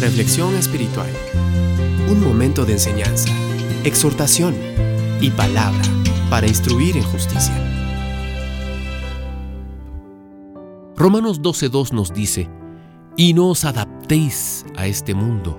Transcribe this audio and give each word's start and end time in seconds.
Reflexión 0.00 0.54
espiritual. 0.56 1.08
Un 2.10 2.22
momento 2.22 2.66
de 2.66 2.74
enseñanza, 2.74 3.30
exhortación 3.82 4.54
y 5.22 5.30
palabra 5.30 5.82
para 6.28 6.46
instruir 6.46 6.98
en 6.98 7.02
justicia. 7.02 7.54
Romanos 10.96 11.40
12.2 11.40 11.92
nos 11.92 12.12
dice, 12.12 12.50
y 13.16 13.32
no 13.32 13.48
os 13.48 13.64
adaptéis 13.64 14.66
a 14.76 14.86
este 14.86 15.14
mundo, 15.14 15.58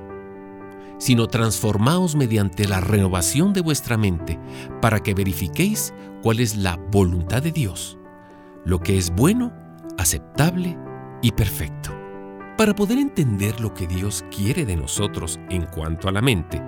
sino 1.00 1.26
transformaos 1.26 2.16
mediante 2.16 2.68
la 2.68 2.80
renovación 2.80 3.54
de 3.54 3.62
vuestra 3.62 3.98
mente, 3.98 4.40
para 4.82 5.00
que 5.00 5.16
verifiquéis 5.16 5.96
cuál 6.22 6.42
es 6.42 6.56
la 6.56 6.76
voluntad 6.92 7.42
de 7.42 7.52
Dios, 7.52 7.98
lo 8.66 8.82
que 8.82 9.00
es 9.00 9.10
bueno, 9.10 9.52
aceptable 9.98 10.78
y 11.24 11.32
perfecto. 11.32 11.97
Para 12.58 12.74
poder 12.74 12.98
entender 12.98 13.62
lo 13.62 13.76
que 13.76 13.86
Dios 13.86 14.26
quiere 14.36 14.66
de 14.66 14.76
nosotros 14.76 15.40
en 15.52 15.68
cuanto 15.68 16.10
a 16.10 16.12
la 16.12 16.24
mente, 16.24 16.60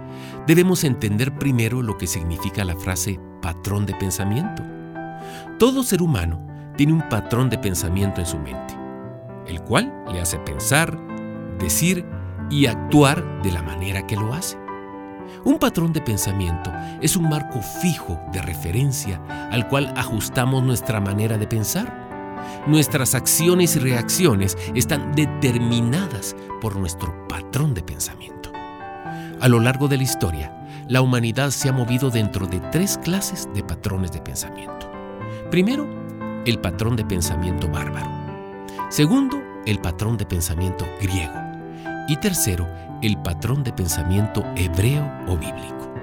debemos 0.46 0.84
entender 0.84 1.34
primero 1.34 1.82
lo 1.82 1.98
que 1.98 2.06
significa 2.06 2.64
la 2.64 2.76
frase 2.76 3.20
patrón 3.42 3.88
de 3.88 3.96
pensamiento. 3.96 4.64
Todo 5.58 5.82
ser 5.82 6.04
humano 6.04 6.46
tiene 6.78 6.94
un 6.94 7.10
patrón 7.10 7.50
de 7.50 7.58
pensamiento 7.58 8.22
en 8.22 8.28
su 8.28 8.38
mente, 8.38 8.78
el 9.48 9.64
cual 9.64 9.92
le 10.12 10.22
hace 10.22 10.38
pensar, 10.38 10.96
decir 11.58 12.06
y 12.52 12.68
actuar 12.68 13.42
de 13.42 13.52
la 13.52 13.64
manera 13.64 14.06
que 14.06 14.16
lo 14.16 14.32
hace. 14.32 14.60
Un 15.44 15.58
patrón 15.58 15.92
de 15.92 16.02
pensamiento 16.02 16.72
es 17.02 17.16
un 17.16 17.28
marco 17.28 17.62
fijo 17.82 18.22
de 18.32 18.44
referencia 18.44 19.20
al 19.52 19.68
cual 19.68 19.92
ajustamos 19.98 20.62
nuestra 20.64 21.02
manera 21.02 21.40
de 21.40 21.48
pensar. 21.48 21.99
Nuestras 22.68 23.16
acciones 23.16 23.76
y 23.76 23.80
reacciones 23.80 24.58
están 24.76 25.14
determinadas 25.14 26.36
por 26.62 26.76
nuestro 26.76 27.28
patrón 27.28 27.74
de 27.74 27.84
pensamiento. 27.84 28.52
A 29.42 29.48
lo 29.48 29.60
largo 29.60 29.88
de 29.88 29.98
la 29.98 30.04
historia, 30.04 30.54
la 30.88 31.02
humanidad 31.02 31.52
se 31.52 31.70
ha 31.70 31.72
movido 31.72 32.10
dentro 32.10 32.48
de 32.48 32.60
tres 32.72 32.98
clases 32.98 33.48
de 33.54 33.64
patrones 33.64 34.12
de 34.12 34.22
pensamiento. 34.22 34.92
Primero, 35.50 35.88
el 36.46 36.60
patrón 36.60 36.96
de 36.96 37.06
pensamiento 37.06 37.70
bárbaro. 37.70 38.10
Segundo, 38.90 39.42
el 39.66 39.80
patrón 39.80 40.18
de 40.18 40.26
pensamiento 40.26 40.86
griego. 41.02 41.34
Y 42.08 42.18
tercero, 42.18 42.68
el 43.02 43.18
patrón 43.22 43.64
de 43.64 43.72
pensamiento 43.72 44.44
hebreo 44.56 45.10
o 45.28 45.38
bíblico. 45.38 45.94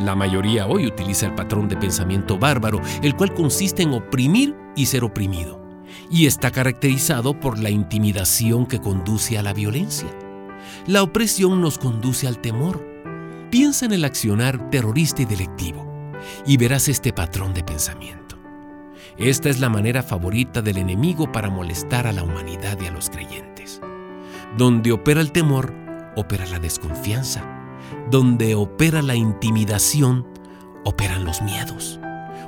La 0.00 0.14
mayoría 0.14 0.66
hoy 0.66 0.86
utiliza 0.86 1.26
el 1.26 1.34
patrón 1.34 1.68
de 1.68 1.76
pensamiento 1.76 2.38
bárbaro, 2.38 2.80
el 3.02 3.16
cual 3.16 3.32
consiste 3.34 3.82
en 3.82 3.94
oprimir 3.94 4.54
y 4.76 4.86
ser 4.86 5.04
oprimido 5.04 5.62
y 6.10 6.26
está 6.26 6.50
caracterizado 6.50 7.38
por 7.38 7.58
la 7.58 7.70
intimidación 7.70 8.66
que 8.66 8.80
conduce 8.80 9.38
a 9.38 9.42
la 9.42 9.52
violencia. 9.52 10.08
La 10.86 11.02
opresión 11.02 11.60
nos 11.60 11.78
conduce 11.78 12.26
al 12.26 12.38
temor. 12.38 12.86
Piensa 13.50 13.86
en 13.86 13.92
el 13.92 14.04
accionar 14.04 14.70
terrorista 14.70 15.22
y 15.22 15.24
delictivo 15.26 16.12
y 16.46 16.56
verás 16.56 16.88
este 16.88 17.12
patrón 17.12 17.54
de 17.54 17.64
pensamiento. 17.64 18.38
Esta 19.18 19.50
es 19.50 19.60
la 19.60 19.68
manera 19.68 20.02
favorita 20.02 20.62
del 20.62 20.78
enemigo 20.78 21.30
para 21.30 21.50
molestar 21.50 22.06
a 22.06 22.12
la 22.12 22.22
humanidad 22.22 22.78
y 22.80 22.86
a 22.86 22.92
los 22.92 23.10
creyentes. 23.10 23.80
Donde 24.56 24.92
opera 24.92 25.20
el 25.20 25.32
temor, 25.32 25.74
opera 26.16 26.46
la 26.46 26.58
desconfianza. 26.58 27.42
Donde 28.10 28.54
opera 28.54 29.02
la 29.02 29.14
intimidación, 29.14 30.26
operan 30.84 31.24
los 31.24 31.42
miedos. 31.42 32.01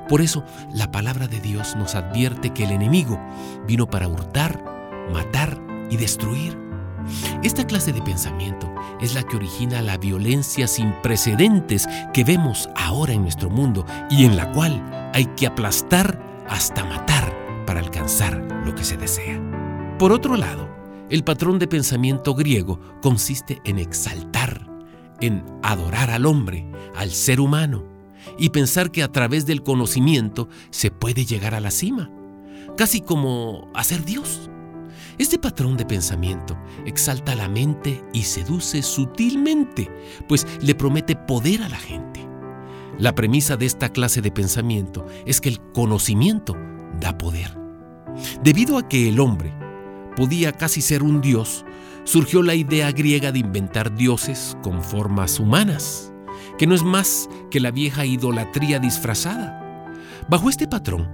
Por 0.08 0.20
eso 0.20 0.44
la 0.72 0.90
palabra 0.90 1.26
de 1.26 1.40
Dios 1.40 1.76
nos 1.76 1.94
advierte 1.94 2.50
que 2.50 2.64
el 2.64 2.70
enemigo 2.70 3.18
vino 3.66 3.86
para 3.88 4.08
hurtar, 4.08 4.62
matar 5.12 5.60
y 5.90 5.96
destruir. 5.96 6.58
Esta 7.42 7.66
clase 7.66 7.92
de 7.92 8.02
pensamiento 8.02 8.72
es 9.00 9.14
la 9.14 9.22
que 9.22 9.36
origina 9.36 9.82
la 9.82 9.98
violencia 9.98 10.66
sin 10.66 10.92
precedentes 11.02 11.86
que 12.12 12.24
vemos 12.24 12.68
ahora 12.76 13.12
en 13.12 13.22
nuestro 13.22 13.50
mundo 13.50 13.84
y 14.10 14.24
en 14.24 14.36
la 14.36 14.50
cual 14.52 15.10
hay 15.12 15.26
que 15.36 15.46
aplastar 15.46 16.20
hasta 16.48 16.84
matar 16.84 17.34
para 17.66 17.80
alcanzar 17.80 18.42
lo 18.64 18.74
que 18.74 18.84
se 18.84 18.96
desea. 18.96 19.40
Por 19.98 20.12
otro 20.12 20.36
lado, 20.36 20.68
el 21.10 21.22
patrón 21.22 21.58
de 21.58 21.68
pensamiento 21.68 22.34
griego 22.34 22.80
consiste 23.02 23.60
en 23.64 23.78
exaltar, 23.78 24.66
en 25.20 25.44
adorar 25.62 26.10
al 26.10 26.26
hombre, 26.26 26.66
al 26.96 27.10
ser 27.10 27.40
humano, 27.40 27.93
y 28.38 28.50
pensar 28.50 28.90
que 28.90 29.02
a 29.02 29.12
través 29.12 29.46
del 29.46 29.62
conocimiento 29.62 30.48
se 30.70 30.90
puede 30.90 31.24
llegar 31.24 31.54
a 31.54 31.60
la 31.60 31.70
cima, 31.70 32.10
casi 32.76 33.00
como 33.00 33.70
hacer 33.74 34.04
Dios. 34.04 34.50
Este 35.18 35.38
patrón 35.38 35.76
de 35.76 35.86
pensamiento 35.86 36.56
exalta 36.86 37.36
la 37.36 37.48
mente 37.48 38.02
y 38.12 38.22
seduce 38.22 38.82
sutilmente, 38.82 39.90
pues 40.28 40.46
le 40.60 40.74
promete 40.74 41.14
poder 41.14 41.62
a 41.62 41.68
la 41.68 41.76
gente. 41.78 42.26
La 42.98 43.14
premisa 43.14 43.56
de 43.56 43.66
esta 43.66 43.90
clase 43.90 44.20
de 44.20 44.30
pensamiento 44.30 45.06
es 45.26 45.40
que 45.40 45.48
el 45.48 45.60
conocimiento 45.72 46.56
da 47.00 47.16
poder. 47.16 47.56
Debido 48.42 48.78
a 48.78 48.88
que 48.88 49.08
el 49.08 49.20
hombre 49.20 49.52
podía 50.16 50.52
casi 50.52 50.80
ser 50.80 51.02
un 51.02 51.20
dios, 51.20 51.64
surgió 52.04 52.42
la 52.42 52.54
idea 52.54 52.90
griega 52.92 53.32
de 53.32 53.40
inventar 53.40 53.94
dioses 53.94 54.56
con 54.62 54.82
formas 54.82 55.40
humanas 55.40 56.13
que 56.58 56.66
no 56.66 56.74
es 56.74 56.82
más 56.82 57.28
que 57.50 57.60
la 57.60 57.70
vieja 57.70 58.04
idolatría 58.04 58.78
disfrazada. 58.78 59.92
Bajo 60.28 60.48
este 60.48 60.66
patrón, 60.66 61.08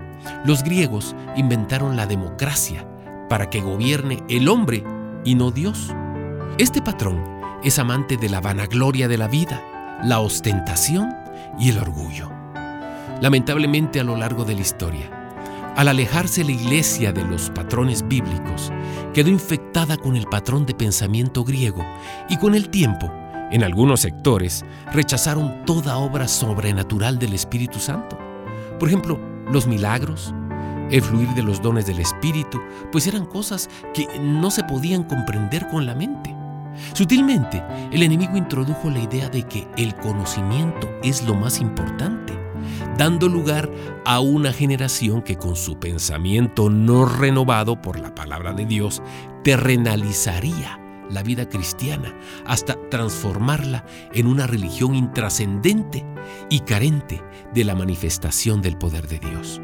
los 0.44 0.62
griegos 0.62 1.14
inventaron 1.36 1.96
la 1.96 2.06
democracia 2.06 2.86
para 3.28 3.48
que 3.48 3.60
gobierne 3.60 4.22
el 4.28 4.48
hombre 4.48 4.84
y 5.24 5.34
no 5.34 5.50
Dios. 5.50 5.94
Este 6.58 6.82
patrón 6.82 7.22
es 7.62 7.78
amante 7.78 8.16
de 8.16 8.28
la 8.28 8.40
vanagloria 8.40 9.08
de 9.08 9.18
la 9.18 9.28
vida, 9.28 9.98
la 10.04 10.20
ostentación 10.20 11.14
y 11.58 11.70
el 11.70 11.78
orgullo. 11.78 12.30
Lamentablemente 13.20 14.00
a 14.00 14.04
lo 14.04 14.16
largo 14.16 14.44
de 14.44 14.54
la 14.54 14.60
historia, 14.60 15.10
al 15.76 15.88
alejarse 15.88 16.42
la 16.44 16.52
iglesia 16.52 17.12
de 17.12 17.24
los 17.24 17.50
patrones 17.50 18.06
bíblicos, 18.06 18.72
quedó 19.14 19.28
infectada 19.28 19.96
con 19.96 20.16
el 20.16 20.26
patrón 20.26 20.66
de 20.66 20.74
pensamiento 20.74 21.44
griego 21.44 21.84
y 22.28 22.36
con 22.38 22.54
el 22.54 22.70
tiempo 22.70 23.10
en 23.50 23.64
algunos 23.64 24.00
sectores 24.00 24.64
rechazaron 24.92 25.64
toda 25.64 25.98
obra 25.98 26.28
sobrenatural 26.28 27.18
del 27.18 27.34
Espíritu 27.34 27.78
Santo. 27.78 28.18
Por 28.78 28.88
ejemplo, 28.88 29.18
los 29.50 29.66
milagros, 29.66 30.34
el 30.90 31.02
fluir 31.02 31.28
de 31.30 31.42
los 31.42 31.60
dones 31.60 31.86
del 31.86 32.00
Espíritu, 32.00 32.60
pues 32.92 33.06
eran 33.06 33.26
cosas 33.26 33.68
que 33.92 34.06
no 34.20 34.50
se 34.50 34.64
podían 34.64 35.02
comprender 35.04 35.68
con 35.68 35.86
la 35.86 35.94
mente. 35.94 36.34
Sutilmente, 36.92 37.62
el 37.90 38.02
enemigo 38.02 38.36
introdujo 38.36 38.88
la 38.90 39.00
idea 39.00 39.28
de 39.28 39.42
que 39.42 39.66
el 39.76 39.94
conocimiento 39.96 40.88
es 41.02 41.24
lo 41.24 41.34
más 41.34 41.60
importante, 41.60 42.32
dando 42.96 43.28
lugar 43.28 43.70
a 44.06 44.20
una 44.20 44.52
generación 44.52 45.22
que 45.22 45.36
con 45.36 45.56
su 45.56 45.78
pensamiento 45.78 46.70
no 46.70 47.04
renovado 47.04 47.80
por 47.82 47.98
la 47.98 48.14
palabra 48.14 48.52
de 48.52 48.66
Dios 48.66 49.02
terrenalizaría 49.42 50.79
la 51.10 51.22
vida 51.22 51.48
cristiana 51.48 52.14
hasta 52.46 52.76
transformarla 52.88 53.84
en 54.12 54.26
una 54.26 54.46
religión 54.46 54.94
intrascendente 54.94 56.04
y 56.48 56.60
carente 56.60 57.22
de 57.52 57.64
la 57.64 57.74
manifestación 57.74 58.62
del 58.62 58.76
poder 58.78 59.08
de 59.08 59.18
Dios. 59.18 59.60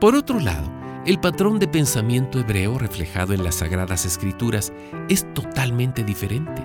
Por 0.00 0.14
otro 0.14 0.40
lado, 0.40 0.70
el 1.06 1.20
patrón 1.20 1.58
de 1.58 1.68
pensamiento 1.68 2.38
hebreo 2.38 2.78
reflejado 2.78 3.34
en 3.34 3.44
las 3.44 3.56
Sagradas 3.56 4.06
Escrituras 4.06 4.72
es 5.08 5.32
totalmente 5.34 6.02
diferente. 6.02 6.62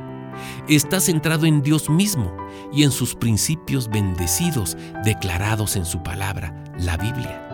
Está 0.70 1.02
centrado 1.02 1.46
en 1.46 1.62
Dios 1.62 1.90
mismo 1.90 2.36
y 2.72 2.84
en 2.84 2.92
sus 2.92 3.16
principios 3.16 3.90
bendecidos 3.90 4.78
declarados 5.04 5.76
en 5.76 5.86
su 5.86 6.02
palabra, 6.04 6.54
la 6.78 6.96
Biblia. 6.96 7.49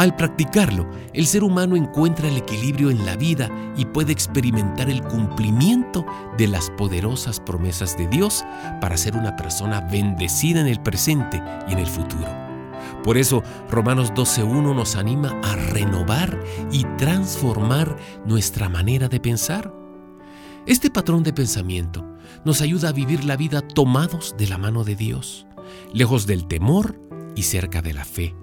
Al 0.00 0.16
practicarlo, 0.16 0.88
el 1.12 1.26
ser 1.26 1.44
humano 1.44 1.76
encuentra 1.76 2.26
el 2.26 2.38
equilibrio 2.38 2.90
en 2.90 3.04
la 3.04 3.16
vida 3.16 3.50
y 3.76 3.84
puede 3.84 4.12
experimentar 4.12 4.88
el 4.88 5.02
cumplimiento 5.02 6.06
de 6.38 6.48
las 6.48 6.70
poderosas 6.70 7.38
promesas 7.38 7.98
de 7.98 8.08
Dios 8.08 8.42
para 8.80 8.96
ser 8.96 9.14
una 9.14 9.36
persona 9.36 9.82
bendecida 9.82 10.62
en 10.62 10.68
el 10.68 10.80
presente 10.80 11.42
y 11.68 11.74
en 11.74 11.80
el 11.80 11.86
futuro. 11.86 12.26
Por 13.04 13.18
eso 13.18 13.42
Romanos 13.68 14.14
12.1 14.14 14.74
nos 14.74 14.96
anima 14.96 15.38
a 15.44 15.54
renovar 15.56 16.42
y 16.72 16.84
transformar 16.96 17.94
nuestra 18.24 18.70
manera 18.70 19.06
de 19.10 19.20
pensar. 19.20 19.70
Este 20.64 20.90
patrón 20.90 21.24
de 21.24 21.34
pensamiento 21.34 22.06
nos 22.46 22.62
ayuda 22.62 22.88
a 22.88 22.92
vivir 22.92 23.26
la 23.26 23.36
vida 23.36 23.60
tomados 23.60 24.34
de 24.38 24.48
la 24.48 24.56
mano 24.56 24.82
de 24.82 24.96
Dios, 24.96 25.46
lejos 25.92 26.26
del 26.26 26.46
temor 26.46 26.98
y 27.36 27.42
cerca 27.42 27.82
de 27.82 27.92
la 27.92 28.06
fe 28.06 28.34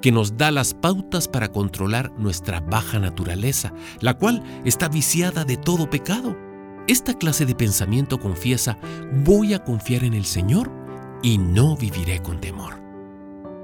que 0.00 0.12
nos 0.12 0.36
da 0.36 0.50
las 0.50 0.74
pautas 0.74 1.28
para 1.28 1.48
controlar 1.48 2.12
nuestra 2.18 2.60
baja 2.60 2.98
naturaleza, 2.98 3.72
la 4.00 4.14
cual 4.14 4.42
está 4.64 4.88
viciada 4.88 5.44
de 5.44 5.56
todo 5.56 5.88
pecado. 5.90 6.36
Esta 6.88 7.14
clase 7.14 7.46
de 7.46 7.54
pensamiento 7.54 8.18
confiesa, 8.18 8.78
voy 9.24 9.54
a 9.54 9.62
confiar 9.62 10.04
en 10.04 10.14
el 10.14 10.24
Señor 10.24 10.70
y 11.22 11.38
no 11.38 11.76
viviré 11.76 12.20
con 12.20 12.40
temor. 12.40 12.82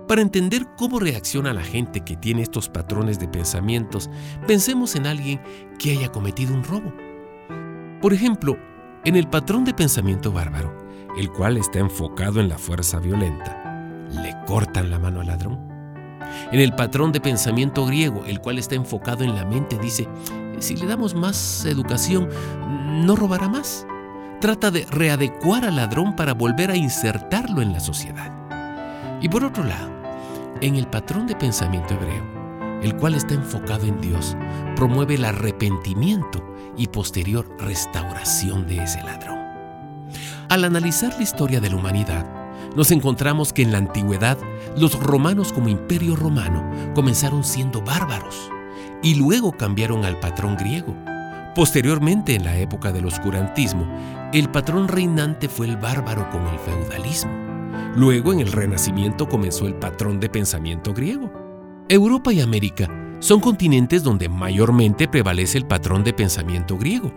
Para 0.06 0.22
entender 0.22 0.66
cómo 0.78 1.00
reacciona 1.00 1.52
la 1.52 1.62
gente 1.62 2.00
que 2.00 2.16
tiene 2.16 2.42
estos 2.42 2.68
patrones 2.68 3.18
de 3.18 3.28
pensamientos, 3.28 4.08
pensemos 4.46 4.96
en 4.96 5.06
alguien 5.06 5.40
que 5.78 5.90
haya 5.90 6.10
cometido 6.10 6.54
un 6.54 6.64
robo. 6.64 6.94
Por 8.00 8.14
ejemplo, 8.14 8.56
En 9.04 9.14
el 9.14 9.28
patrón 9.28 9.64
de 9.64 9.72
pensamiento 9.72 10.32
bárbaro, 10.32 10.76
el 11.16 11.30
cual 11.30 11.56
está 11.56 11.78
enfocado 11.78 12.40
en 12.40 12.48
la 12.48 12.58
fuerza 12.58 12.98
violenta, 12.98 14.08
le 14.10 14.34
cortan 14.44 14.90
la 14.90 14.98
mano 14.98 15.20
al 15.20 15.28
ladrón. 15.28 15.77
En 16.52 16.60
el 16.60 16.74
patrón 16.74 17.12
de 17.12 17.20
pensamiento 17.20 17.86
griego, 17.86 18.24
el 18.26 18.40
cual 18.40 18.58
está 18.58 18.74
enfocado 18.74 19.24
en 19.24 19.34
la 19.34 19.44
mente, 19.44 19.78
dice, 19.78 20.08
si 20.58 20.76
le 20.76 20.86
damos 20.86 21.14
más 21.14 21.64
educación, 21.64 22.28
no 23.06 23.16
robará 23.16 23.48
más. 23.48 23.86
Trata 24.40 24.70
de 24.70 24.86
readecuar 24.90 25.64
al 25.64 25.76
ladrón 25.76 26.14
para 26.14 26.34
volver 26.34 26.70
a 26.70 26.76
insertarlo 26.76 27.60
en 27.60 27.72
la 27.72 27.80
sociedad. 27.80 28.32
Y 29.20 29.28
por 29.28 29.44
otro 29.44 29.64
lado, 29.64 29.90
en 30.60 30.76
el 30.76 30.86
patrón 30.86 31.26
de 31.26 31.34
pensamiento 31.34 31.94
hebreo, 31.94 32.80
el 32.82 32.96
cual 32.96 33.14
está 33.14 33.34
enfocado 33.34 33.86
en 33.86 34.00
Dios, 34.00 34.36
promueve 34.76 35.14
el 35.14 35.24
arrepentimiento 35.24 36.44
y 36.76 36.86
posterior 36.86 37.48
restauración 37.58 38.66
de 38.66 38.84
ese 38.84 39.02
ladrón. 39.02 39.38
Al 40.48 40.64
analizar 40.64 41.14
la 41.16 41.22
historia 41.22 41.60
de 41.60 41.70
la 41.70 41.76
humanidad, 41.76 42.37
nos 42.76 42.90
encontramos 42.90 43.52
que 43.52 43.62
en 43.62 43.72
la 43.72 43.78
antigüedad 43.78 44.38
los 44.76 44.98
romanos 44.98 45.52
como 45.52 45.68
imperio 45.68 46.16
romano 46.16 46.64
comenzaron 46.94 47.44
siendo 47.44 47.80
bárbaros 47.82 48.50
y 49.02 49.14
luego 49.14 49.52
cambiaron 49.52 50.04
al 50.04 50.18
patrón 50.18 50.56
griego. 50.56 50.94
Posteriormente, 51.54 52.34
en 52.34 52.44
la 52.44 52.56
época 52.58 52.92
del 52.92 53.06
oscurantismo, 53.06 53.86
el 54.32 54.48
patrón 54.48 54.88
reinante 54.88 55.48
fue 55.48 55.66
el 55.66 55.76
bárbaro 55.76 56.28
con 56.30 56.46
el 56.46 56.58
feudalismo. 56.58 57.32
Luego, 57.96 58.32
en 58.32 58.40
el 58.40 58.52
Renacimiento, 58.52 59.28
comenzó 59.28 59.66
el 59.66 59.74
patrón 59.74 60.20
de 60.20 60.28
pensamiento 60.28 60.94
griego. 60.94 61.32
Europa 61.88 62.32
y 62.32 62.40
América 62.40 62.88
son 63.20 63.40
continentes 63.40 64.04
donde 64.04 64.28
mayormente 64.28 65.08
prevalece 65.08 65.58
el 65.58 65.66
patrón 65.66 66.04
de 66.04 66.12
pensamiento 66.12 66.76
griego. 66.76 67.12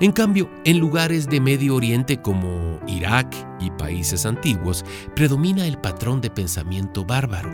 En 0.00 0.12
cambio, 0.12 0.50
en 0.64 0.78
lugares 0.78 1.28
de 1.28 1.40
Medio 1.40 1.76
Oriente 1.76 2.20
como 2.20 2.80
Irak 2.86 3.34
y 3.60 3.70
países 3.70 4.26
antiguos, 4.26 4.84
predomina 5.14 5.66
el 5.66 5.78
patrón 5.78 6.20
de 6.20 6.30
pensamiento 6.30 7.04
bárbaro. 7.04 7.50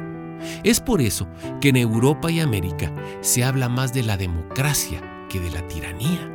Es 0.65 0.81
por 0.81 1.01
eso 1.01 1.29
que 1.61 1.71
en 1.71 1.77
Europa 1.77 2.31
y 2.31 2.41
América 2.41 2.95
se 3.21 3.45
habla 3.45 3.69
más 3.69 3.93
de 3.93 4.03
la 4.03 4.17
democracia 4.17 5.03
que 5.29 5.41
de 5.41 5.51
la 5.51 5.67
tiranía. 5.67 6.33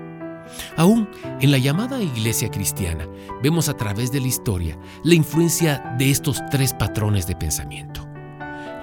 Aún 0.77 1.09
en 1.39 1.51
la 1.51 1.57
llamada 1.57 2.01
iglesia 2.01 2.49
cristiana 2.51 3.07
vemos 3.41 3.69
a 3.69 3.77
través 3.77 4.11
de 4.11 4.19
la 4.19 4.27
historia 4.27 4.77
la 5.03 5.15
influencia 5.15 5.95
de 5.97 6.11
estos 6.11 6.41
tres 6.51 6.73
patrones 6.73 7.27
de 7.27 7.35
pensamiento. 7.35 8.07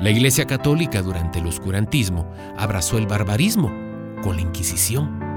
La 0.01 0.11
iglesia 0.11 0.47
católica 0.47 1.03
durante 1.03 1.41
el 1.41 1.47
oscurantismo 1.47 2.27
abrazó 2.57 2.97
el 2.97 3.07
barbarismo 3.07 3.71
con 4.23 4.37
la 4.37 4.43
Inquisición. 4.43 5.30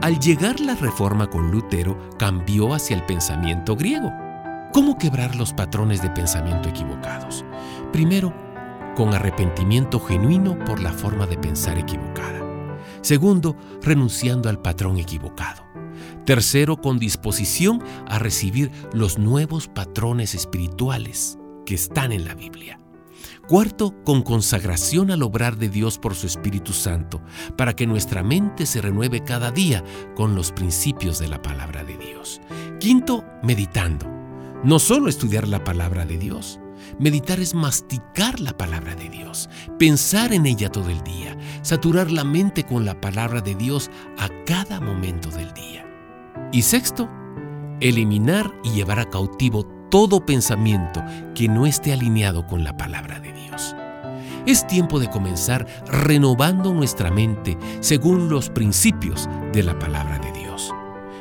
Al 0.00 0.18
llegar 0.18 0.60
la 0.60 0.74
reforma 0.74 1.28
con 1.28 1.50
Lutero 1.50 1.98
cambió 2.18 2.74
hacia 2.74 2.96
el 2.96 3.04
pensamiento 3.04 3.76
griego. 3.76 4.12
¿Cómo 4.72 4.96
quebrar 4.96 5.36
los 5.36 5.52
patrones 5.52 6.02
de 6.02 6.10
pensamiento 6.10 6.68
equivocados? 6.68 7.44
Primero, 7.92 8.32
con 8.96 9.14
arrepentimiento 9.14 10.00
genuino 10.00 10.58
por 10.64 10.80
la 10.80 10.92
forma 10.92 11.26
de 11.26 11.38
pensar 11.38 11.78
equivocada. 11.78 12.40
Segundo, 13.02 13.56
renunciando 13.82 14.48
al 14.48 14.60
patrón 14.60 14.98
equivocado. 14.98 15.64
Tercero, 16.24 16.76
con 16.76 16.98
disposición 16.98 17.82
a 18.06 18.18
recibir 18.18 18.70
los 18.92 19.18
nuevos 19.18 19.68
patrones 19.68 20.34
espirituales 20.34 21.38
que 21.66 21.74
están 21.74 22.12
en 22.12 22.24
la 22.24 22.34
Biblia. 22.34 22.78
Cuarto, 23.52 23.94
con 24.02 24.22
consagración 24.22 25.10
al 25.10 25.22
obrar 25.22 25.58
de 25.58 25.68
Dios 25.68 25.98
por 25.98 26.14
su 26.14 26.26
Espíritu 26.26 26.72
Santo, 26.72 27.20
para 27.54 27.76
que 27.76 27.86
nuestra 27.86 28.22
mente 28.22 28.64
se 28.64 28.80
renueve 28.80 29.22
cada 29.22 29.50
día 29.50 29.84
con 30.16 30.34
los 30.34 30.52
principios 30.52 31.18
de 31.18 31.28
la 31.28 31.42
palabra 31.42 31.84
de 31.84 31.98
Dios. 31.98 32.40
Quinto, 32.80 33.26
meditando. 33.42 34.06
No 34.64 34.78
solo 34.78 35.10
estudiar 35.10 35.48
la 35.48 35.62
palabra 35.64 36.06
de 36.06 36.16
Dios, 36.16 36.60
Meditar 36.98 37.40
es 37.40 37.54
masticar 37.54 38.40
la 38.40 38.56
palabra 38.56 38.94
de 38.94 39.10
Dios, 39.10 39.50
pensar 39.78 40.32
en 40.32 40.46
ella 40.46 40.70
todo 40.70 40.88
el 40.88 41.04
día, 41.04 41.36
saturar 41.60 42.10
la 42.10 42.24
mente 42.24 42.64
con 42.64 42.86
la 42.86 43.02
palabra 43.02 43.42
de 43.42 43.54
Dios 43.54 43.90
a 44.18 44.30
cada 44.46 44.80
momento 44.80 45.28
del 45.28 45.52
día. 45.52 45.86
Y 46.52 46.62
sexto, 46.62 47.06
eliminar 47.80 48.50
y 48.64 48.70
llevar 48.70 48.98
a 48.98 49.10
cautivo 49.10 49.81
todo 49.92 50.24
pensamiento 50.24 51.04
que 51.34 51.48
no 51.48 51.66
esté 51.66 51.92
alineado 51.92 52.46
con 52.46 52.64
la 52.64 52.74
palabra 52.74 53.20
de 53.20 53.30
Dios. 53.30 53.76
Es 54.46 54.66
tiempo 54.66 54.98
de 54.98 55.10
comenzar 55.10 55.66
renovando 55.86 56.72
nuestra 56.72 57.10
mente 57.10 57.58
según 57.80 58.30
los 58.30 58.48
principios 58.48 59.28
de 59.52 59.62
la 59.62 59.78
palabra 59.78 60.18
de 60.18 60.32
Dios. 60.32 60.72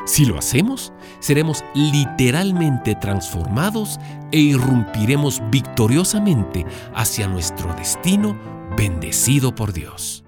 Si 0.06 0.24
lo 0.24 0.38
hacemos, 0.38 0.94
seremos 1.20 1.66
literalmente 1.76 2.96
transformados 2.96 4.00
e 4.32 4.40
irrumpiremos 4.40 5.42
victoriosamente 5.52 6.66
hacia 6.96 7.28
nuestro 7.28 7.74
destino 7.74 8.40
bendecido 8.78 9.54
por 9.54 9.74
Dios. 9.74 10.24